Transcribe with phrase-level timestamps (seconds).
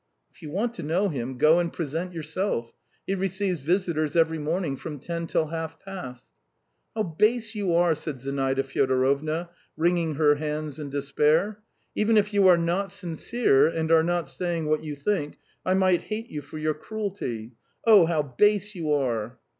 [0.31, 2.73] "If you want to know him, go and present yourself.
[3.05, 6.25] He receives visitors every morning from ten till half past."
[6.95, 11.61] "How base you are!" said Zinaida Fyodorovna, wringing her hands in despair.
[11.93, 16.01] "Even if you are not sincere, and are not saying what you think, I might
[16.01, 17.53] hate you for your cruelty.
[17.85, 19.37] Oh, how base you are!"